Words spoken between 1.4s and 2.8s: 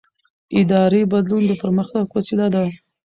د پرمختګ وسیله ده